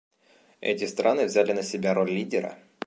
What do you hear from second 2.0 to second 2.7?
лидера.